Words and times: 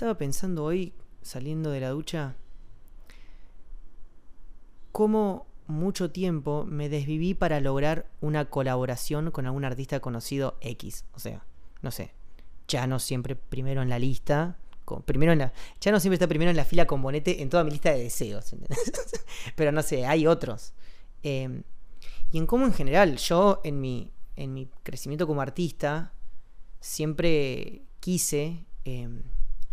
Estaba 0.00 0.16
pensando 0.16 0.64
hoy, 0.64 0.94
saliendo 1.20 1.70
de 1.72 1.80
la 1.80 1.90
ducha, 1.90 2.34
cómo 4.92 5.46
mucho 5.66 6.10
tiempo 6.10 6.64
me 6.64 6.88
desviví 6.88 7.34
para 7.34 7.60
lograr 7.60 8.06
una 8.22 8.46
colaboración 8.46 9.30
con 9.30 9.44
algún 9.44 9.66
artista 9.66 10.00
conocido 10.00 10.56
X. 10.62 11.04
O 11.12 11.18
sea, 11.18 11.44
no 11.82 11.90
sé, 11.90 12.14
ya 12.66 12.86
no 12.86 12.98
siempre 12.98 13.36
primero 13.36 13.82
en 13.82 13.90
la 13.90 13.98
lista. 13.98 14.56
primero 15.04 15.32
en 15.32 15.40
la, 15.40 15.52
ya 15.82 15.92
no 15.92 16.00
siempre 16.00 16.14
está 16.14 16.26
primero 16.26 16.50
en 16.50 16.56
la 16.56 16.64
fila 16.64 16.86
con 16.86 17.02
Bonete 17.02 17.42
en 17.42 17.50
toda 17.50 17.62
mi 17.62 17.70
lista 17.70 17.90
de 17.90 18.04
deseos. 18.04 18.56
Pero 19.54 19.70
no 19.70 19.82
sé, 19.82 20.06
hay 20.06 20.26
otros. 20.26 20.72
Em, 21.22 21.62
y 22.32 22.38
en 22.38 22.46
cómo 22.46 22.64
en 22.64 22.72
general, 22.72 23.18
yo 23.18 23.60
en 23.64 23.82
mi, 23.82 24.10
en 24.36 24.54
mi 24.54 24.70
crecimiento 24.82 25.26
como 25.26 25.42
artista, 25.42 26.14
siempre 26.80 27.82
quise 28.00 28.64
em, 28.86 29.24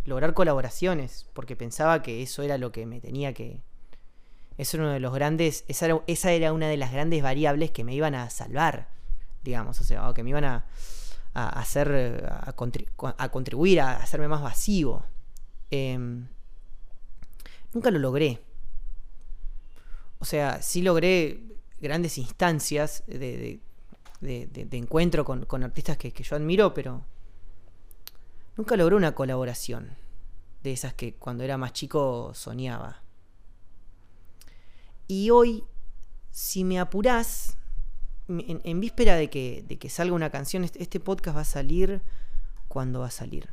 lograr 0.08 0.34
colaboraciones, 0.34 1.26
porque 1.34 1.54
pensaba 1.54 2.02
que 2.02 2.22
eso 2.22 2.42
era 2.42 2.58
lo 2.58 2.72
que 2.72 2.86
me 2.86 3.00
tenía 3.00 3.32
que, 3.34 3.62
eso 4.56 4.76
era 4.76 4.84
uno 4.84 4.92
de 4.92 5.00
los 5.00 5.14
grandes, 5.14 5.64
esa 5.68 5.86
era, 5.86 6.02
esa 6.06 6.32
era 6.32 6.52
una 6.52 6.68
de 6.68 6.76
las 6.76 6.92
grandes 6.92 7.22
variables 7.22 7.70
que 7.70 7.84
me 7.84 7.94
iban 7.94 8.14
a 8.14 8.28
salvar, 8.30 8.88
digamos, 9.44 9.80
o 9.80 9.84
sea, 9.84 10.08
o 10.08 10.14
que 10.14 10.24
me 10.24 10.30
iban 10.30 10.44
a, 10.44 10.66
hacer, 11.34 12.26
a, 12.28 12.52
contribuir, 13.30 13.80
a 13.80 13.96
hacerme 13.96 14.26
más 14.26 14.42
vacío. 14.42 15.04
Em, 15.70 16.26
nunca 17.72 17.90
lo 17.92 18.00
logré. 18.00 18.42
O 20.18 20.24
sea, 20.24 20.60
sí 20.62 20.82
logré 20.82 21.40
grandes 21.80 22.18
instancias 22.18 23.04
de, 23.06 23.60
encuentro 24.72 25.24
con, 25.24 25.62
artistas 25.62 25.96
que, 25.96 26.12
que, 26.12 26.24
yo 26.24 26.34
admiro, 26.34 26.74
pero 26.74 27.04
nunca 28.58 28.76
logré 28.76 28.96
una 28.96 29.14
colaboración 29.14 29.96
de 30.62 30.72
esas 30.72 30.92
que 30.92 31.14
cuando 31.14 31.44
era 31.44 31.56
más 31.56 31.72
chico 31.72 32.32
soñaba. 32.34 33.02
Y 35.06 35.30
hoy, 35.30 35.64
si 36.30 36.64
me 36.64 36.78
apurás, 36.78 37.56
en, 38.28 38.80
víspera 38.80 39.14
de 39.14 39.30
que, 39.30 39.64
de 39.66 39.78
que, 39.78 39.88
salga 39.88 40.14
una 40.14 40.30
canción, 40.30 40.64
este, 40.64 40.82
este, 40.82 41.00
podcast 41.00 41.36
va 41.36 41.40
a 41.42 41.44
salir. 41.44 42.02
¿Cuándo 42.66 43.00
va 43.00 43.06
a 43.06 43.10
salir? 43.10 43.48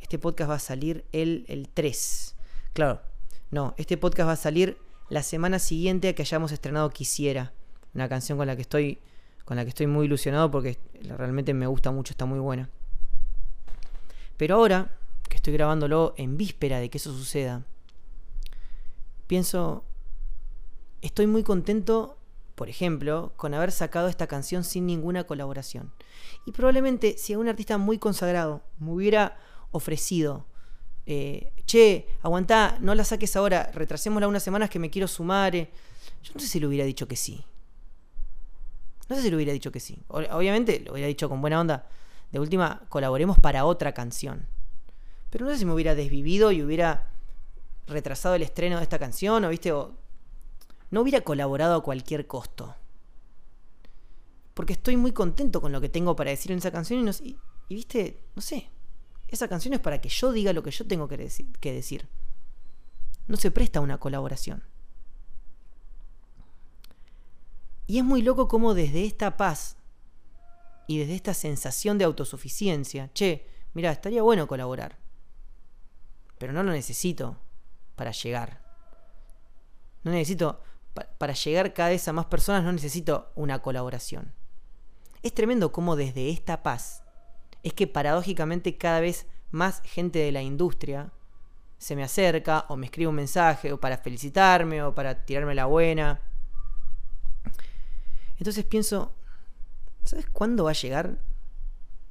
Este 0.00 0.18
podcast 0.18 0.50
va 0.50 0.54
a 0.56 0.58
salir 0.58 1.04
el, 1.12 1.44
el 1.48 1.68
3. 1.68 2.34
Claro, 2.72 3.02
no, 3.50 3.74
este 3.76 3.96
podcast 3.96 4.28
va 4.28 4.32
a 4.32 4.36
salir 4.36 4.78
la 5.10 5.22
semana 5.22 5.58
siguiente 5.58 6.08
a 6.08 6.14
que 6.14 6.22
hayamos 6.22 6.50
estrenado 6.50 6.90
Quisiera. 6.90 7.52
Una 7.94 8.08
canción 8.08 8.38
con 8.38 8.46
la 8.46 8.56
que 8.56 8.62
estoy. 8.62 8.98
Con 9.44 9.56
la 9.56 9.64
que 9.64 9.68
estoy 9.68 9.86
muy 9.86 10.06
ilusionado 10.06 10.50
porque 10.50 10.76
realmente 11.04 11.54
me 11.54 11.68
gusta 11.68 11.92
mucho, 11.92 12.14
está 12.14 12.24
muy 12.24 12.40
buena. 12.40 12.68
Pero 14.36 14.56
ahora, 14.56 14.96
que 15.28 15.36
estoy 15.36 15.52
grabándolo 15.52 16.14
en 16.16 16.36
víspera 16.36 16.78
de 16.78 16.90
que 16.90 16.98
eso 16.98 17.12
suceda, 17.12 17.64
pienso 19.26 19.84
Estoy 21.06 21.28
muy 21.28 21.44
contento, 21.44 22.18
por 22.56 22.68
ejemplo, 22.68 23.32
con 23.36 23.54
haber 23.54 23.70
sacado 23.70 24.08
esta 24.08 24.26
canción 24.26 24.64
sin 24.64 24.86
ninguna 24.86 25.24
colaboración. 25.24 25.92
Y 26.46 26.50
probablemente 26.50 27.16
si 27.16 27.34
a 27.34 27.38
un 27.38 27.48
artista 27.48 27.78
muy 27.78 27.98
consagrado 27.98 28.62
me 28.80 28.90
hubiera 28.90 29.36
ofrecido, 29.70 30.46
eh, 31.06 31.52
che, 31.64 32.08
aguantá, 32.22 32.78
no 32.80 32.92
la 32.96 33.04
saques 33.04 33.36
ahora, 33.36 33.70
retrasémosla 33.72 34.26
unas 34.26 34.42
semanas 34.42 34.68
que 34.68 34.80
me 34.80 34.90
quiero 34.90 35.06
sumar, 35.06 35.54
eh", 35.54 35.70
yo 36.24 36.32
no 36.34 36.40
sé 36.40 36.48
si 36.48 36.58
le 36.58 36.66
hubiera 36.66 36.84
dicho 36.84 37.06
que 37.06 37.14
sí. 37.14 37.44
No 39.08 39.14
sé 39.14 39.22
si 39.22 39.30
le 39.30 39.36
hubiera 39.36 39.52
dicho 39.52 39.70
que 39.70 39.78
sí. 39.78 40.02
Obviamente 40.08 40.80
lo 40.80 40.94
hubiera 40.94 41.06
dicho 41.06 41.28
con 41.28 41.40
buena 41.40 41.60
onda. 41.60 41.86
De 42.32 42.40
última, 42.40 42.82
colaboremos 42.88 43.38
para 43.38 43.64
otra 43.64 43.92
canción. 43.92 44.46
Pero 45.30 45.44
no 45.44 45.52
sé 45.52 45.58
si 45.58 45.64
me 45.64 45.72
hubiera 45.72 45.94
desvivido 45.94 46.52
y 46.52 46.62
hubiera 46.62 47.10
retrasado 47.86 48.34
el 48.34 48.42
estreno 48.42 48.76
de 48.78 48.82
esta 48.82 48.98
canción 48.98 49.44
o, 49.44 49.48
viste, 49.48 49.70
no 49.70 51.00
hubiera 51.00 51.20
colaborado 51.22 51.76
a 51.76 51.82
cualquier 51.82 52.26
costo. 52.26 52.74
Porque 54.54 54.72
estoy 54.72 54.96
muy 54.96 55.12
contento 55.12 55.60
con 55.60 55.72
lo 55.72 55.80
que 55.80 55.88
tengo 55.88 56.16
para 56.16 56.30
decir 56.30 56.52
en 56.52 56.58
esa 56.58 56.70
canción 56.70 57.08
y, 57.22 57.36
viste, 57.68 58.22
no 58.34 58.42
sé, 58.42 58.70
esa 59.28 59.48
canción 59.48 59.74
es 59.74 59.80
para 59.80 60.00
que 60.00 60.08
yo 60.08 60.32
diga 60.32 60.52
lo 60.52 60.62
que 60.62 60.70
yo 60.70 60.86
tengo 60.86 61.08
que, 61.08 61.30
que 61.60 61.72
decir. 61.72 62.08
No 63.28 63.36
se 63.36 63.50
presta 63.50 63.80
una 63.80 63.98
colaboración. 63.98 64.62
Y 67.86 67.98
es 67.98 68.04
muy 68.04 68.22
loco 68.22 68.48
como 68.48 68.74
desde 68.74 69.04
esta 69.04 69.36
paz 69.36 69.76
y 70.86 70.98
desde 70.98 71.14
esta 71.14 71.34
sensación 71.34 71.98
de 71.98 72.04
autosuficiencia, 72.04 73.10
che, 73.12 73.46
mira, 73.74 73.90
estaría 73.90 74.22
bueno 74.22 74.46
colaborar, 74.46 74.98
pero 76.38 76.52
no 76.52 76.62
lo 76.62 76.72
necesito 76.72 77.38
para 77.96 78.12
llegar. 78.12 78.62
No 80.04 80.12
necesito, 80.12 80.62
para 81.18 81.32
llegar 81.32 81.72
cada 81.74 81.88
vez 81.88 82.06
a 82.06 82.12
más 82.12 82.26
personas 82.26 82.62
no 82.62 82.72
necesito 82.72 83.32
una 83.34 83.60
colaboración. 83.60 84.32
Es 85.22 85.34
tremendo 85.34 85.72
cómo 85.72 85.96
desde 85.96 86.30
esta 86.30 86.62
paz 86.62 87.02
es 87.62 87.72
que 87.72 87.88
paradójicamente 87.88 88.76
cada 88.76 89.00
vez 89.00 89.26
más 89.50 89.80
gente 89.82 90.20
de 90.20 90.30
la 90.30 90.42
industria 90.42 91.10
se 91.78 91.96
me 91.96 92.04
acerca 92.04 92.64
o 92.68 92.76
me 92.76 92.86
escribe 92.86 93.08
un 93.08 93.16
mensaje 93.16 93.72
o 93.72 93.80
para 93.80 93.98
felicitarme 93.98 94.82
o 94.82 94.94
para 94.94 95.24
tirarme 95.24 95.54
la 95.54 95.66
buena. 95.66 96.20
Entonces 98.38 98.64
pienso, 98.64 99.15
¿sabes 100.06 100.26
cuándo 100.30 100.64
va 100.64 100.70
a 100.70 100.74
llegar 100.74 101.18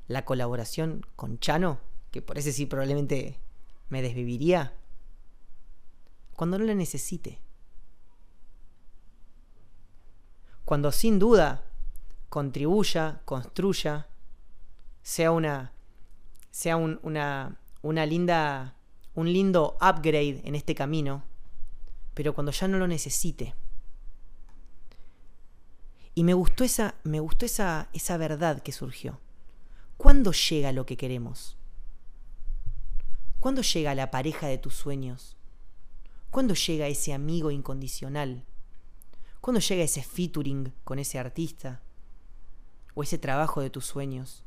la 0.08 0.26
colaboración 0.26 1.06
con 1.16 1.40
Chano? 1.40 1.80
Que 2.12 2.22
por 2.22 2.38
ese 2.38 2.52
sí 2.52 2.66
probablemente 2.66 3.40
me 3.90 4.02
desviviría. 4.02 4.74
Cuando 6.36 6.60
no 6.60 6.66
la 6.66 6.76
necesite. 6.76 7.40
cuando 10.66 10.92
sin 10.92 11.20
duda 11.20 11.64
contribuya, 12.28 13.22
construya, 13.24 14.08
sea 15.04 15.32
una, 15.32 15.72
sea 16.50 16.76
una, 16.76 17.60
una 17.84 18.06
linda, 18.06 18.76
un 19.14 19.32
lindo 19.32 19.78
upgrade 19.80 20.42
en 20.44 20.56
este 20.56 20.74
camino, 20.74 21.24
pero 22.16 22.34
cuando 22.34 22.52
ya 22.52 22.68
no 22.68 22.80
lo 22.80 22.88
necesite. 22.88 23.54
Y 26.16 26.24
me 26.24 26.34
gustó 26.34 26.64
esa, 26.64 26.96
me 27.04 27.20
gustó 27.20 27.46
esa, 27.46 27.90
esa 27.94 28.18
verdad 28.18 28.64
que 28.64 28.72
surgió. 28.72 29.20
¿Cuándo 29.98 30.32
llega 30.32 30.72
lo 30.72 30.86
que 30.86 30.98
queremos? 30.98 31.58
¿Cuándo 33.40 33.62
llega 33.62 33.94
la 33.94 34.12
pareja 34.12 34.48
de 34.48 34.58
tus 34.58 34.74
sueños? 34.74 35.36
¿Cuándo 36.32 36.54
llega 36.54 36.88
ese 36.88 37.14
amigo 37.14 37.52
incondicional? 37.52 38.44
¿Cuándo 39.40 39.60
llega 39.60 39.84
ese 39.84 40.02
featuring 40.02 40.74
con 40.84 41.00
ese 41.00 41.20
artista? 41.20 41.82
¿O 42.94 43.04
ese 43.04 43.18
trabajo 43.18 43.62
de 43.62 43.70
tus 43.70 43.86
sueños? 43.86 44.44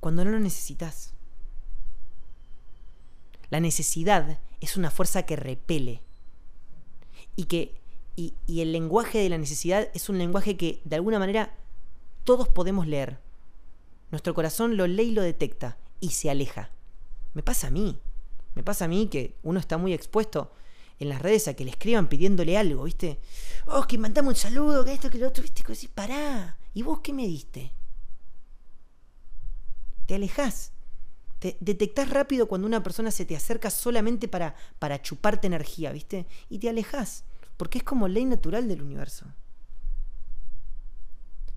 Cuando 0.00 0.24
no 0.24 0.32
lo 0.32 0.40
necesitas. 0.40 1.14
La 3.50 3.60
necesidad 3.60 4.40
es 4.60 4.76
una 4.76 4.90
fuerza 4.90 5.24
que 5.24 5.36
repele. 5.36 6.02
Y 7.36 7.44
que. 7.44 7.80
Y, 8.16 8.34
el 8.48 8.72
lenguaje 8.72 9.18
de 9.18 9.28
la 9.28 9.36
necesidad 9.36 9.90
es 9.92 10.08
un 10.08 10.16
lenguaje 10.16 10.56
que 10.56 10.80
de 10.84 10.96
alguna 10.96 11.18
manera 11.18 11.54
todos 12.24 12.48
podemos 12.48 12.86
leer. 12.86 13.20
Nuestro 14.10 14.32
corazón 14.32 14.78
lo 14.78 14.86
lee 14.86 15.08
y 15.08 15.12
lo 15.12 15.22
detecta 15.22 15.76
y 16.00 16.10
se 16.10 16.30
aleja. 16.30 16.70
Me 17.34 17.42
pasa 17.42 17.66
a 17.66 17.70
mí. 17.70 18.00
Me 18.54 18.62
pasa 18.62 18.86
a 18.86 18.88
mí 18.88 19.08
que 19.08 19.36
uno 19.42 19.60
está 19.60 19.76
muy 19.76 19.92
expuesto 19.92 20.50
en 20.98 21.10
las 21.10 21.20
redes 21.20 21.46
a 21.46 21.54
que 21.54 21.64
le 21.64 21.70
escriban 21.70 22.08
pidiéndole 22.08 22.56
algo, 22.56 22.84
¿viste? 22.84 23.20
Oh, 23.66 23.82
que 23.86 23.98
mandame 23.98 24.28
un 24.28 24.34
saludo, 24.34 24.82
que 24.84 24.94
esto, 24.94 25.10
que 25.10 25.18
lo 25.18 25.28
otro, 25.28 25.42
¿viste? 25.42 25.62
Que 25.62 25.74
decís, 25.74 25.90
pará. 25.94 26.56
¿Y 26.72 26.82
vos 26.82 27.00
qué 27.00 27.12
me 27.12 27.26
diste? 27.26 27.72
Te 30.06 30.14
alejás. 30.14 30.72
Te 31.38 31.58
detectás 31.60 32.08
rápido 32.08 32.48
cuando 32.48 32.66
una 32.66 32.82
persona 32.82 33.10
se 33.10 33.26
te 33.26 33.36
acerca 33.36 33.68
solamente 33.68 34.26
para, 34.26 34.54
para 34.78 35.02
chuparte 35.02 35.46
energía, 35.46 35.92
¿viste? 35.92 36.26
Y 36.48 36.58
te 36.58 36.70
alejás. 36.70 37.24
Porque 37.56 37.78
es 37.78 37.84
como 37.84 38.08
ley 38.08 38.24
natural 38.24 38.68
del 38.68 38.82
universo. 38.82 39.26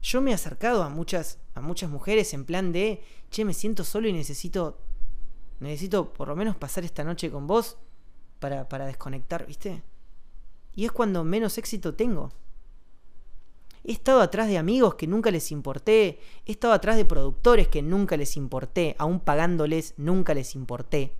Yo 0.01 0.22
me 0.22 0.31
he 0.31 0.34
acercado 0.34 0.84
a 0.84 0.90
muchas, 0.90 1.40
a 1.56 1.62
muchas 1.62 1.90
mujeres 1.90 2.34
en 2.34 2.46
plan 2.46 2.72
de, 2.72 3.04
che, 3.31 3.44
me 3.44 3.54
siento 3.54 3.84
solo 3.84 4.07
y 4.07 4.13
necesito, 4.13 4.80
necesito 5.60 6.13
por 6.13 6.30
lo 6.30 6.36
menos 6.36 6.56
pasar 6.56 6.86
esta 6.86 7.04
noche 7.04 7.30
con 7.30 7.48
vos 7.48 7.78
para, 8.40 8.86
desconectar, 8.86 9.46
¿viste? 9.46 9.84
Y 10.74 10.86
es 10.86 10.92
cuando 10.92 11.24
menos 11.25 11.57
éxito 11.57 11.96
tengo. 11.96 12.31
He 13.84 13.92
estado 13.92 14.22
atrás 14.22 14.48
de 14.48 14.57
amigos 14.57 14.95
que 14.95 15.07
nunca 15.07 15.31
les 15.31 15.52
importé. 15.52 16.19
He 16.45 16.52
estado 16.52 16.74
atrás 16.74 16.95
de 16.95 17.06
productores 17.06 17.68
que 17.68 17.81
nunca 17.81 18.16
les 18.16 18.38
importé. 18.38 18.95
Aún 19.00 19.19
pagándoles, 19.19 19.94
nunca 19.98 20.34
les 20.34 20.56
importé. 20.56 21.13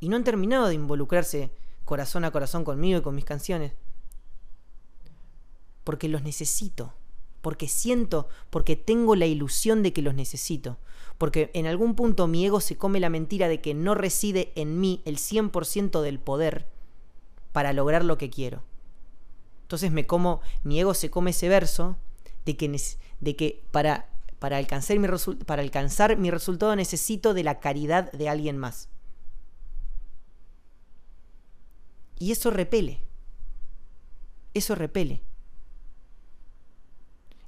Y 0.00 0.08
no 0.08 0.16
han 0.16 0.24
terminado 0.24 0.68
de 0.68 0.74
involucrarse 0.74 1.50
corazón 1.84 2.24
a 2.24 2.30
corazón 2.30 2.64
conmigo 2.64 2.98
y 2.98 3.02
con 3.02 3.14
mis 3.14 3.24
canciones. 3.24 3.72
Porque 5.84 6.08
los 6.08 6.22
necesito. 6.22 6.94
porque 7.42 7.66
siento, 7.66 8.28
porque 8.50 8.76
tengo 8.76 9.16
la 9.16 9.26
ilusión 9.26 9.82
de 9.82 9.92
que 9.92 10.00
los 10.00 10.14
necesito, 10.14 10.78
porque 11.18 11.50
en 11.54 11.66
algún 11.66 11.96
punto 11.96 12.28
mi 12.28 12.46
ego 12.46 12.60
se 12.60 12.78
come 12.78 13.00
la 13.00 13.10
mentira 13.10 13.48
de 13.48 13.60
que 13.60 13.74
no 13.74 13.96
reside 13.96 14.52
en 14.54 14.80
mí 14.80 15.02
el 15.04 15.18
100% 15.18 16.02
del 16.02 16.20
poder 16.20 16.66
para 17.50 17.72
lograr 17.72 18.04
lo 18.04 18.16
que 18.16 18.30
quiero. 18.30 18.62
Entonces 19.62 19.90
me 19.90 20.06
como, 20.06 20.40
mi 20.62 20.78
ego 20.78 20.94
se 20.94 21.10
come 21.10 21.32
ese 21.32 21.48
verso 21.48 21.96
de 22.44 22.56
que, 22.56 22.80
de 23.20 23.36
que 23.36 23.64
para, 23.70 24.08
para, 24.38 24.58
alcanzar 24.58 24.98
mi 24.98 25.08
para 25.46 25.62
alcanzar 25.62 26.16
mi 26.18 26.30
resultado 26.30 26.76
necesito 26.76 27.34
de 27.34 27.42
la 27.42 27.58
caridad 27.58 28.12
de 28.12 28.28
alguien 28.28 28.56
más. 28.56 28.88
Y 32.18 32.32
eso 32.32 32.50
repele. 32.50 33.02
Eso 34.54 34.74
repele. 34.74 35.22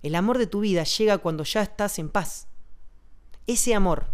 El 0.02 0.14
amor 0.14 0.38
de 0.38 0.46
tu 0.46 0.60
vida 0.60 0.84
llega 0.84 1.18
cuando 1.18 1.44
ya 1.44 1.62
estás 1.62 1.98
en 1.98 2.10
paz. 2.10 2.46
Ese 3.46 3.74
amor 3.74 4.06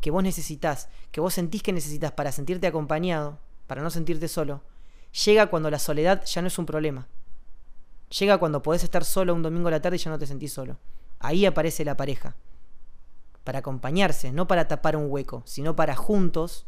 que 0.00 0.10
vos 0.10 0.22
necesitas, 0.22 0.88
que 1.10 1.20
vos 1.20 1.34
sentís 1.34 1.62
que 1.62 1.72
necesitas 1.72 2.12
para 2.12 2.32
sentirte 2.32 2.66
acompañado, 2.66 3.38
para 3.66 3.82
no 3.82 3.90
sentirte 3.90 4.28
solo, 4.28 4.62
llega 5.24 5.46
cuando 5.46 5.70
la 5.70 5.78
soledad 5.78 6.24
ya 6.26 6.42
no 6.42 6.48
es 6.48 6.58
un 6.58 6.66
problema. 6.66 7.08
Llega 8.18 8.38
cuando 8.38 8.62
podés 8.62 8.84
estar 8.84 9.04
solo 9.04 9.34
un 9.34 9.42
domingo 9.42 9.68
a 9.68 9.72
la 9.72 9.80
tarde 9.80 9.96
y 9.96 10.00
ya 10.00 10.10
no 10.10 10.18
te 10.18 10.26
sentís 10.26 10.52
solo. 10.52 10.78
Ahí 11.18 11.46
aparece 11.46 11.84
la 11.84 11.96
pareja. 11.96 12.36
Para 13.42 13.60
acompañarse, 13.60 14.32
no 14.32 14.46
para 14.46 14.68
tapar 14.68 14.96
un 14.96 15.10
hueco, 15.10 15.42
sino 15.46 15.76
para 15.76 15.96
juntos. 15.96 16.66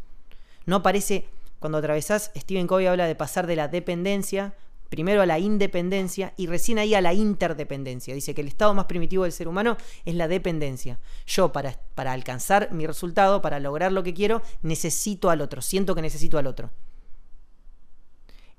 No 0.67 0.77
aparece 0.77 1.29
cuando 1.59 1.79
atravesás, 1.79 2.31
Stephen 2.37 2.67
Covey 2.67 2.87
habla 2.87 3.07
de 3.07 3.15
pasar 3.15 3.47
de 3.47 3.57
la 3.57 3.69
dependencia 3.69 4.55
primero 4.89 5.21
a 5.23 5.27
la 5.27 5.39
independencia 5.39 6.33
y 6.37 6.47
recién 6.47 6.79
ahí 6.79 6.95
a 6.95 7.01
la 7.01 7.13
interdependencia. 7.13 8.15
Dice 8.15 8.35
que 8.35 8.41
el 8.41 8.49
estado 8.49 8.75
más 8.75 8.87
primitivo 8.87 9.25
del 9.25 9.33
ser 9.33 9.49
humano 9.49 9.77
es 10.05 10.15
la 10.15 10.29
dependencia. 10.29 10.99
Yo 11.27 11.53
para, 11.53 11.79
para 11.95 12.13
alcanzar 12.13 12.73
mi 12.73 12.87
resultado, 12.87 13.43
para 13.43 13.61
lograr 13.61 13.93
lo 13.93 14.03
que 14.03 14.15
quiero, 14.15 14.43
necesito 14.63 15.31
al 15.31 15.41
otro, 15.41 15.63
siento 15.63 15.95
que 15.95 16.03
necesito 16.03 16.39
al 16.39 16.47
otro. 16.47 16.71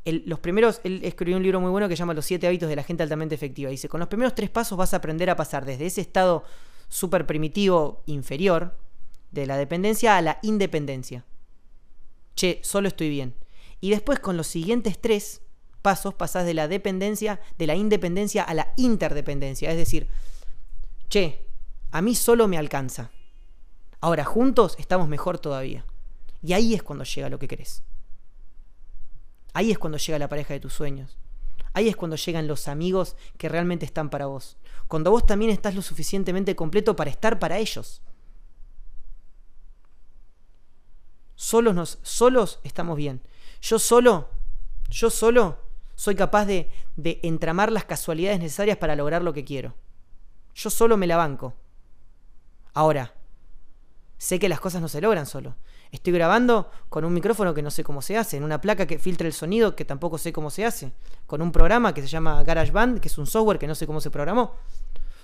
los 0.06 0.40
primeros, 0.40 0.82
él 0.84 1.02
escribió 1.04 1.38
un 1.38 1.44
libro 1.44 1.60
muy 1.60 1.72
bueno 1.72 1.88
que 1.88 1.96
se 1.96 2.00
llama 2.00 2.14
Los 2.14 2.26
siete 2.26 2.48
hábitos 2.48 2.70
de 2.70 2.76
la 2.76 2.84
gente 2.84 3.04
altamente 3.04 3.36
efectiva. 3.36 3.70
Dice, 3.70 3.90
con 3.90 4.00
los 4.00 4.10
primeros 4.10 4.36
tres 4.36 4.50
pasos 4.50 4.78
vas 4.78 4.94
a 4.94 4.98
aprender 4.98 5.30
a 5.30 5.36
pasar 5.36 5.66
desde 5.66 5.86
ese 5.86 6.02
estado 6.02 6.44
súper 6.90 7.26
primitivo 7.26 8.04
inferior 8.06 8.76
de 9.32 9.46
la 9.46 9.58
dependencia 9.58 10.18
a 10.18 10.22
la 10.22 10.40
independencia. 10.42 11.26
Che, 12.40 12.62
solo 12.64 12.88
estoy 12.88 13.10
bien. 13.10 13.36
Y 13.82 13.90
después 13.90 14.22
con 14.22 14.38
los 14.38 14.48
siguientes 14.48 14.98
tres 14.98 15.42
pasos 15.82 16.14
pasás 16.14 16.46
de 16.46 16.54
la 16.54 16.70
dependencia, 16.70 17.42
de 17.58 17.68
la 17.68 17.76
independencia 17.76 18.44
a 18.44 18.54
la 18.54 18.72
interdependencia. 18.78 19.70
Es 19.70 19.76
decir, 19.76 20.08
che, 21.10 21.46
a 21.92 22.02
mí 22.02 22.16
solo 22.16 22.48
me 22.48 22.58
alcanza. 22.58 23.12
Ahora 24.00 24.24
juntos 24.24 24.78
estamos 24.80 25.10
mejor 25.10 25.40
todavía. 25.40 25.86
Y 26.42 26.54
ahí 26.54 26.74
es 26.74 26.82
cuando 26.82 27.04
llega 27.04 27.28
lo 27.28 27.40
que 27.40 27.50
querés. 27.50 27.84
Ahí 29.52 29.70
es 29.72 29.78
cuando 29.78 29.98
llega 29.98 30.18
la 30.18 30.30
pareja 30.30 30.54
de 30.54 30.62
tus 30.62 30.72
sueños. 30.72 31.18
Ahí 31.74 31.90
es 31.90 31.98
cuando 31.98 32.16
llegan 32.16 32.48
los 32.48 32.70
amigos 32.70 33.18
que 33.38 33.50
realmente 33.50 33.86
están 33.86 34.10
para 34.10 34.28
vos. 34.28 34.56
Cuando 34.88 35.12
vos 35.12 35.26
también 35.26 35.52
estás 35.52 35.76
lo 35.76 35.82
suficientemente 35.82 36.56
completo 36.56 36.96
para 36.96 37.12
estar 37.12 37.38
para 37.38 37.58
ellos. 37.58 38.02
Solos, 41.50 41.74
nos, 41.74 41.98
solos 42.04 42.60
estamos 42.64 42.96
bien. 42.96 43.24
Yo 43.60 43.80
solo, 43.80 44.30
yo 44.92 45.10
solo 45.10 45.58
soy 45.96 46.14
capaz 46.14 46.46
de, 46.46 46.70
entramar 47.24 47.72
las 47.72 47.86
casualidades 47.86 48.40
necesarias 48.40 48.78
para 48.78 48.96
lograr 48.96 49.24
lo 49.24 49.34
que 49.34 49.44
quiero. 49.44 49.74
Yo 50.54 50.70
solo 50.70 50.96
me 50.96 51.08
la 51.08 51.18
banco. 51.18 51.56
Ahora, 52.76 53.16
sé 54.20 54.38
que 54.38 54.48
las 54.48 54.60
cosas 54.60 54.80
no 54.80 54.88
se 54.88 55.02
logran 55.02 55.26
solo. 55.26 55.56
Estoy 55.92 56.14
grabando 56.14 56.70
con 56.88 57.04
un 57.04 57.16
micrófono 57.16 57.56
que 57.56 57.64
no 57.64 57.72
sé 57.72 57.84
cómo 57.84 58.04
se 58.04 58.16
hace, 58.16 58.38
en 58.38 58.44
una 58.44 58.62
placa 58.62 58.86
que 58.86 59.00
filtra 59.00 59.26
el 59.26 59.34
sonido 59.34 59.76
que 59.76 59.86
tampoco 59.86 60.20
sé 60.20 60.32
cómo 60.32 60.52
se 60.52 60.66
hace, 60.66 60.92
con 61.26 61.42
un 61.42 61.52
programa 61.52 61.96
que 61.96 62.02
se 62.02 62.08
llama 62.08 62.44
GarageBand, 62.44 63.00
que 63.00 63.08
es 63.08 63.18
un 63.18 63.26
software 63.26 63.58
que 63.58 63.66
no 63.66 63.74
sé 63.74 63.88
cómo 63.88 64.02
se 64.02 64.12
programó. 64.12 64.54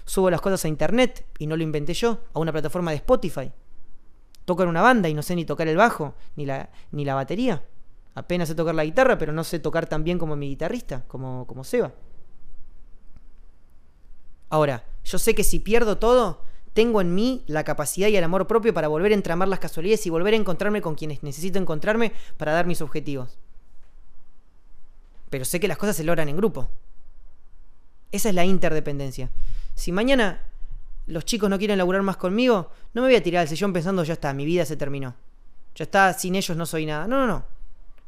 Subo 0.06 0.32
las 0.32 0.42
cosas 0.42 0.66
a 0.66 0.70
internet 0.70 1.24
y 1.38 1.46
no 1.46 1.56
lo 1.56 1.62
inventé 1.62 1.94
yo, 1.94 2.24
a 2.34 2.40
una 2.40 2.52
plataforma 2.52 2.90
de 2.90 2.98
Spotify. 2.98 3.52
Toco 4.46 4.64
en 4.64 4.70
una 4.70 4.82
banda 4.82 5.10
y 5.10 5.14
no 5.14 5.24
sé 5.24 5.36
ni 5.36 5.44
tocar 5.44 5.68
el 5.68 5.78
bajo, 5.78 6.14
ni 6.36 6.46
la, 6.46 6.70
ni 6.92 7.04
la 7.04 7.16
batería. 7.16 7.64
Apenas 8.14 8.48
sé 8.48 8.56
tocar 8.56 8.76
la 8.76 8.86
guitarra, 8.86 9.18
pero 9.18 9.34
no 9.34 9.44
sé 9.44 9.60
tocar 9.60 9.88
tan 9.88 10.04
bien 10.04 10.18
como 10.18 10.36
mi 10.36 10.48
guitarrista, 10.50 11.04
como, 11.08 11.46
como 11.48 11.64
Seba. 11.64 11.92
Ahora, 14.50 14.86
yo 15.04 15.18
sé 15.18 15.36
que 15.36 15.44
si 15.44 15.60
pierdo 15.60 15.98
todo, 15.98 16.42
tengo 16.74 17.02
en 17.02 17.16
mí 17.16 17.44
la 17.48 17.64
capacidad 17.64 18.08
y 18.08 18.18
el 18.18 18.24
amor 18.24 18.48
propio 18.48 18.74
para 18.74 18.88
volver 18.88 19.12
a 19.12 19.16
entramar 19.16 19.48
las 19.48 19.60
casualidades 19.60 20.06
y 20.06 20.10
volver 20.10 20.34
a 20.34 20.38
encontrarme 20.38 20.82
con 20.82 20.96
quienes 20.96 21.24
necesito 21.24 21.58
encontrarme 21.58 22.14
para 22.38 22.54
dar 22.54 22.68
mis 22.68 22.82
objetivos. 22.82 23.38
Pero 25.30 25.44
sé 25.44 25.60
que 25.60 25.68
las 25.68 25.78
cosas 25.78 25.96
se 25.96 26.04
logran 26.04 26.30
en 26.30 26.38
grupo. 26.38 26.70
Esa 28.12 28.30
es 28.30 28.36
la 28.36 28.46
interdependencia. 28.46 29.30
Si 29.74 29.92
mañana 29.92 30.42
los 31.08 31.26
chicos 31.26 31.50
no 31.50 31.58
quieren 31.58 31.78
laburar 31.78 32.02
más 32.02 32.18
conmigo, 32.18 32.72
no 32.94 33.02
me 33.02 33.10
voy 33.10 33.16
a 33.16 33.24
tirar 33.24 33.42
al 33.42 33.48
sillón 33.48 33.74
pensando 33.74 34.04
ya 34.04 34.14
está, 34.14 34.34
mi 34.34 34.46
vida 34.46 34.66
se 34.66 34.78
terminó. 34.78 35.16
Ya 35.76 35.84
está, 35.84 36.14
sin 36.14 36.36
ellos 36.36 36.56
no 36.56 36.66
soy 36.66 36.86
nada. 36.86 37.08
No, 37.08 37.20
no, 37.20 37.28
no. 37.28 37.46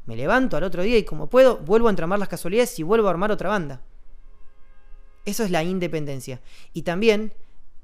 Me 0.06 0.16
levanto 0.16 0.56
al 0.56 0.64
otro 0.64 0.84
día 0.84 0.98
y 0.98 1.04
como 1.04 1.28
puedo, 1.28 1.58
vuelvo 1.58 1.88
a 1.88 1.90
entramar 1.90 2.18
las 2.18 2.30
casualidades 2.30 2.80
y 2.80 2.84
vuelvo 2.84 3.08
a 3.08 3.12
armar 3.12 3.30
otra 3.30 3.50
banda. 3.50 3.82
Eso 5.26 5.44
es 5.44 5.52
la 5.52 5.64
independencia. 5.64 6.40
Y 6.72 6.84
también 6.84 7.34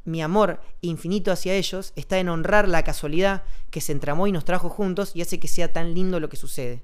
mi 0.06 0.22
amor 0.22 0.62
infinito 0.80 1.32
hacia 1.32 1.54
ellos 1.54 1.92
está 1.98 2.18
en 2.20 2.30
honrar 2.30 2.70
la 2.70 2.84
casualidad 2.84 3.44
que 3.72 3.82
se 3.82 3.92
entramó 3.92 4.28
y 4.28 4.32
nos 4.32 4.46
trajo 4.46 4.70
juntos 4.70 5.12
y 5.16 5.22
hace 5.22 5.40
que 5.40 5.50
sea 5.50 5.74
tan 5.74 5.94
lindo 5.94 6.22
lo 6.22 6.30
que 6.30 6.38
sucede. 6.38 6.82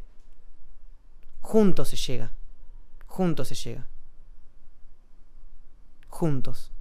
Juntos 1.40 1.88
se 1.88 1.96
llega. 1.96 2.34
Juntos 3.06 3.48
se 3.48 3.56
llega. 3.56 3.88
Juntos. 6.10 6.72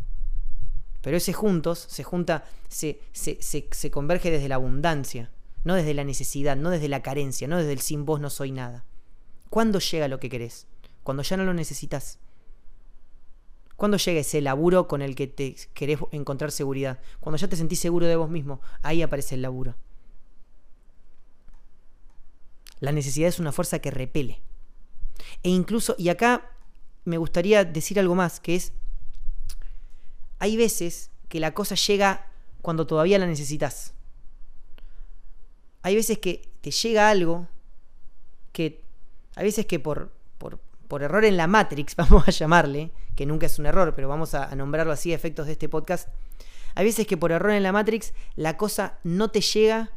Pero 1.03 1.17
ese 1.17 1.33
juntos 1.33 1.87
se 1.89 2.05
junta, 2.05 2.45
se, 2.69 3.01
se, 3.13 3.39
se, 3.41 3.91
converge 3.91 4.31
desde 4.31 4.49
la 4.49 4.57
abundancia 4.57 5.31
no 5.65 5.75
desde 5.75 5.95
la 5.95 6.05
necesidad, 6.05 6.57
no 6.57 6.71
desde 6.71 6.89
la 6.89 7.03
carencia, 7.03 7.49
no 7.49 7.59
desde 7.59 7.73
el 7.73 7.81
sin 7.81 8.05
vos 8.05 8.21
no 8.21 8.31
soy 8.31 8.53
nada. 8.53 8.85
¿Cuándo 9.51 9.79
llega 9.79 10.09
lo 10.09 10.21
que 10.21 10.31
querés? 10.31 10.67
Cuando 11.03 11.23
ya 11.23 11.37
no 11.37 11.45
lo 11.45 11.55
necesitas. 11.55 12.19
¿Cuándo 13.77 13.97
llega 13.97 14.21
ese 14.21 14.41
laburo 14.41 14.89
con 14.89 15.03
el 15.03 15.15
que 15.15 15.27
te 15.27 15.57
querés 15.75 16.01
encontrar 16.11 16.51
seguridad? 16.51 17.01
Cuando 17.21 17.39
ya 17.39 17.49
te 17.49 17.57
sentís 17.57 17.81
seguro 17.81 18.07
de 18.07 18.17
vos 18.17 18.29
mismo, 18.29 18.61
ahí 18.83 19.03
aparece 19.03 19.37
el 19.37 19.43
laburo. 19.43 19.77
La 22.81 22.93
necesidad 22.93 23.29
es 23.29 23.39
una 23.39 23.53
fuerza 23.53 23.79
que 23.79 23.91
repele. 23.91 24.41
E 25.43 25.51
incluso, 25.51 25.95
y 25.99 26.09
acá 26.09 26.51
me 27.05 27.19
gustaría 27.19 27.65
decir 27.65 27.99
algo 27.99 28.15
más, 28.15 28.41
que 28.41 28.55
es, 28.55 28.73
hay 30.39 30.57
veces 30.57 31.11
que 31.29 31.41
la 31.41 31.55
cosa 31.55 31.75
llega 31.75 32.27
cuando 32.63 32.87
todavía 32.87 33.19
la 33.19 33.27
necesitas 33.27 33.95
hay 35.83 35.95
veces 35.95 36.19
que 36.19 36.51
te 36.61 36.71
llega 36.71 37.09
algo 37.09 37.49
que, 38.53 38.85
hay 39.37 39.45
veces 39.45 39.65
que 39.67 39.79
por, 39.79 40.13
por, 40.39 41.03
error 41.03 41.25
en 41.25 41.37
la 41.37 41.47
Matrix, 41.47 41.97
vamos 41.97 42.27
a 42.29 42.31
llamarle, 42.31 42.91
que 43.15 43.25
nunca 43.25 43.47
es 43.47 43.59
un 43.59 43.65
error, 43.65 43.95
pero 43.95 44.07
vamos 44.07 44.35
a, 44.35 44.55
nombrarlo 44.55 44.93
así 44.93 45.13
a 45.13 45.15
efectos 45.15 45.47
de 45.47 45.53
este 45.53 45.69
podcast, 45.69 46.09
hay 46.75 46.85
veces 46.85 47.07
que 47.07 47.17
por 47.17 47.33
error 47.33 47.53
en 47.53 47.63
la 47.63 47.73
Matrix 47.73 48.13
la 48.37 48.59
cosa 48.59 48.99
no 49.03 49.31
te 49.31 49.41
llega 49.41 49.93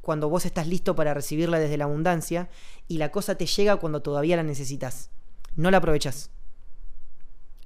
cuando 0.00 0.28
vos 0.28 0.46
estás 0.46 0.66
listo 0.66 0.96
para 0.96 1.14
recibirla 1.14 1.60
desde 1.60 1.76
la 1.76 1.84
abundancia 1.84 2.48
y 2.88 2.98
la 2.98 3.12
cosa 3.12 3.36
te 3.36 3.46
llega 3.46 3.76
cuando 3.76 4.02
todavía 4.02 4.36
la 4.36 4.42
necesitas. 4.42 5.10
No 5.54 5.70
la 5.70 5.78
aprovechas. 5.78 6.30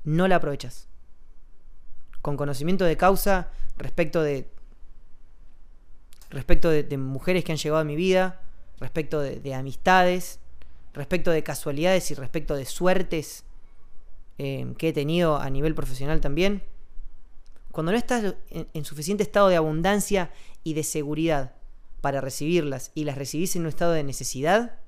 No 0.05 0.29
la 0.29 0.37
aprovechas. 0.37 0.90
Con 2.23 2.37
conocimiento 2.37 2.85
de 2.85 2.97
causa 2.97 3.49
respecto 3.77 4.23
de 4.23 4.51
respecto 6.31 6.71
de, 6.71 6.97
mujeres 6.97 7.45
que 7.45 7.53
han 7.53 7.59
llegado 7.59 7.81
a 7.81 7.85
mi 7.85 7.97
vida, 7.97 8.41
respecto 8.79 9.21
de, 9.21 9.55
amistades, 9.55 10.39
respecto 10.95 11.31
de 11.31 11.43
casualidades 11.43 12.11
y 12.11 12.15
respecto 12.15 12.55
de 12.55 12.65
suertes 12.65 13.45
eh, 14.39 14.73
que 14.79 14.89
he 14.89 14.93
tenido 14.93 15.37
a 15.37 15.51
nivel 15.51 15.75
profesional 15.75 16.21
también. 16.21 16.63
Cuando 17.73 17.93
no 17.93 17.99
estás 17.99 18.35
en, 18.51 18.85
suficiente 18.85 19.23
estado 19.23 19.49
de 19.49 19.57
abundancia 19.57 20.33
y 20.65 20.75
de 20.75 20.83
seguridad 20.83 21.55
para 22.01 22.21
recibirlas 22.21 22.91
y 22.95 23.05
las 23.05 23.19
recibís 23.19 23.55
en 23.57 23.63
un 23.63 23.69
estado 23.69 23.93
de 23.93 24.03
necesidad, 24.03 24.79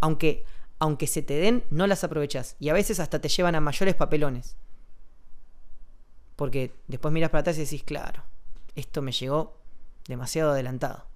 aunque, 0.00 0.44
aunque 0.78 1.06
se 1.06 1.22
te 1.22 1.34
den, 1.34 1.64
no 1.70 1.86
las 1.86 2.04
aprovechas. 2.04 2.56
Y 2.58 2.68
a 2.68 2.74
veces 2.74 3.00
hasta 3.00 3.20
te 3.20 3.28
llevan 3.28 3.54
a 3.54 3.60
mayores 3.60 3.94
papelones. 3.94 4.56
Porque 6.36 6.74
después 6.88 7.12
miras 7.12 7.30
para 7.30 7.40
atrás 7.40 7.58
y 7.58 7.62
decís, 7.62 7.82
claro, 7.84 8.22
esto 8.74 9.02
me 9.02 9.12
llegó 9.12 9.58
demasiado 10.06 10.52
adelantado. 10.52 11.06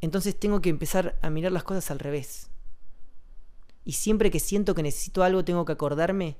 Entonces 0.00 0.38
tengo 0.38 0.60
que 0.60 0.70
empezar 0.70 1.18
a 1.20 1.30
mirar 1.30 1.52
las 1.52 1.64
cosas 1.64 1.90
al 1.90 1.98
revés. 1.98 2.50
Y 3.84 3.92
siempre 3.92 4.30
que 4.30 4.40
siento 4.40 4.74
que 4.74 4.82
necesito 4.82 5.22
algo, 5.22 5.44
tengo 5.44 5.64
que 5.64 5.72
acordarme 5.72 6.36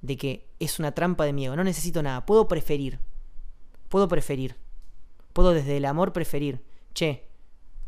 de 0.00 0.16
que 0.16 0.48
es 0.58 0.78
una 0.78 0.92
trampa 0.92 1.24
de 1.24 1.32
miedo. 1.32 1.56
No 1.56 1.64
necesito 1.64 2.02
nada. 2.02 2.24
Puedo 2.26 2.48
preferir. 2.48 3.00
Puedo 3.88 4.08
preferir. 4.08 4.56
Puedo 5.32 5.52
desde 5.52 5.76
el 5.76 5.84
amor 5.84 6.12
preferir. 6.12 6.62
Che, 6.94 7.28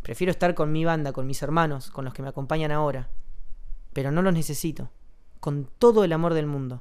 prefiero 0.02 0.30
estar 0.30 0.54
con 0.54 0.72
mi 0.72 0.84
banda, 0.84 1.12
con 1.12 1.26
mis 1.26 1.42
hermanos, 1.42 1.90
con 1.90 2.04
los 2.04 2.14
que 2.14 2.22
me 2.22 2.28
acompañan 2.28 2.70
ahora. 2.70 3.10
Pero 3.92 4.10
no 4.10 4.22
los 4.22 4.32
necesito. 4.32 4.90
Con 5.44 5.68
todo 5.78 6.04
el 6.04 6.12
amor 6.14 6.32
del 6.32 6.46
mundo. 6.46 6.80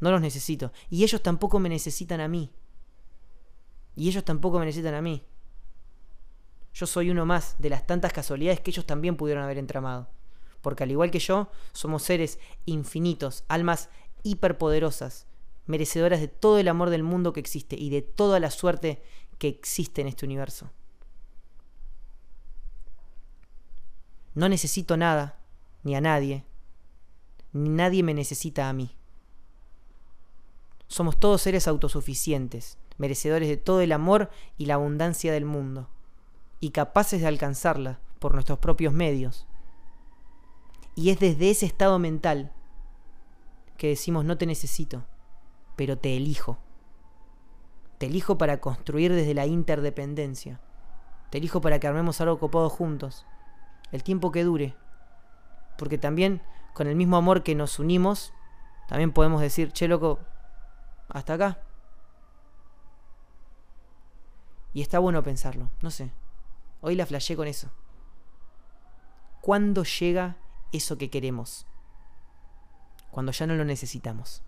No 0.00 0.10
los 0.10 0.20
necesito. 0.20 0.72
Y 0.88 1.04
ellos 1.04 1.22
tampoco 1.22 1.60
me 1.60 1.68
necesitan 1.68 2.20
a 2.20 2.26
mí. 2.26 2.50
Y 3.94 4.08
ellos 4.08 4.24
tampoco 4.24 4.58
me 4.58 4.64
necesitan 4.64 4.94
a 4.94 5.00
mí. 5.00 5.22
Yo 6.74 6.88
soy 6.88 7.10
uno 7.10 7.24
más 7.24 7.54
de 7.60 7.70
las 7.70 7.86
tantas 7.86 8.12
casualidades 8.12 8.58
que 8.58 8.72
ellos 8.72 8.84
también 8.84 9.16
pudieron 9.16 9.44
haber 9.44 9.58
entramado. 9.58 10.08
Porque 10.60 10.82
al 10.82 10.90
igual 10.90 11.12
que 11.12 11.20
yo, 11.20 11.52
somos 11.70 12.02
seres 12.02 12.40
infinitos, 12.66 13.44
almas 13.46 13.90
hiperpoderosas, 14.24 15.28
merecedoras 15.66 16.18
de 16.18 16.26
todo 16.26 16.58
el 16.58 16.66
amor 16.66 16.90
del 16.90 17.04
mundo 17.04 17.32
que 17.32 17.38
existe 17.38 17.76
y 17.76 17.90
de 17.90 18.02
toda 18.02 18.40
la 18.40 18.50
suerte 18.50 19.04
que 19.38 19.46
existe 19.46 20.00
en 20.00 20.08
este 20.08 20.26
universo. 20.26 20.68
No 24.34 24.48
necesito 24.48 24.96
nada, 24.96 25.38
ni 25.84 25.94
a 25.94 26.00
nadie, 26.00 26.44
nadie 27.52 28.02
me 28.02 28.14
necesita 28.14 28.68
a 28.68 28.72
mí. 28.72 28.96
Somos 30.86 31.18
todos 31.18 31.42
seres 31.42 31.68
autosuficientes, 31.68 32.78
merecedores 32.98 33.48
de 33.48 33.56
todo 33.56 33.80
el 33.80 33.92
amor 33.92 34.30
y 34.58 34.66
la 34.66 34.74
abundancia 34.74 35.32
del 35.32 35.44
mundo, 35.44 35.88
y 36.58 36.70
capaces 36.70 37.20
de 37.20 37.28
alcanzarla 37.28 38.00
por 38.18 38.34
nuestros 38.34 38.58
propios 38.58 38.92
medios. 38.92 39.46
Y 40.94 41.10
es 41.10 41.20
desde 41.20 41.50
ese 41.50 41.66
estado 41.66 41.98
mental 41.98 42.52
que 43.76 43.88
decimos 43.88 44.24
no 44.24 44.36
te 44.36 44.46
necesito, 44.46 45.04
pero 45.76 45.96
te 45.96 46.16
elijo. 46.16 46.58
Te 47.96 48.06
elijo 48.06 48.36
para 48.36 48.60
construir 48.60 49.12
desde 49.14 49.34
la 49.34 49.46
interdependencia. 49.46 50.60
Te 51.30 51.38
elijo 51.38 51.60
para 51.60 51.78
que 51.78 51.86
armemos 51.86 52.20
algo 52.20 52.38
copado 52.38 52.68
juntos. 52.68 53.26
El 53.92 54.02
tiempo 54.02 54.32
que 54.32 54.44
dure. 54.44 54.74
Porque 55.78 55.96
también 55.96 56.42
con 56.74 56.86
el 56.86 56.96
mismo 56.96 57.16
amor 57.16 57.42
que 57.42 57.54
nos 57.54 57.78
unimos, 57.78 58.32
también 58.88 59.12
podemos 59.12 59.40
decir, 59.40 59.72
che 59.72 59.88
loco, 59.88 60.20
hasta 61.08 61.34
acá. 61.34 61.58
Y 64.72 64.82
está 64.82 64.98
bueno 64.98 65.22
pensarlo, 65.22 65.70
no 65.82 65.90
sé. 65.90 66.10
Hoy 66.80 66.94
la 66.94 67.06
flashé 67.06 67.36
con 67.36 67.48
eso. 67.48 67.70
¿Cuándo 69.40 69.84
llega 69.84 70.36
eso 70.72 70.96
que 70.96 71.10
queremos? 71.10 71.66
cuando 73.10 73.32
ya 73.32 73.46
no 73.46 73.54
lo 73.54 73.64
necesitamos. 73.64 74.42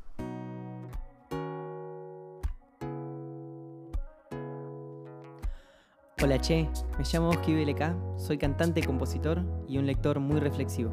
Hola 6.23 6.41
Che, 6.41 6.69
me 6.99 7.05
llamo 7.13 7.31
Oski 7.31 7.53
BLK, 7.53 8.17
soy 8.17 8.39
cantante, 8.39 8.85
compositor 8.85 9.43
y 9.67 9.79
un 9.79 9.87
lector 9.87 10.21
muy 10.21 10.39
reflexivo. 10.39 10.93